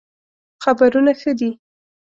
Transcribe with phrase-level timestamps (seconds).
[0.63, 1.51] خبرونه ښه دئ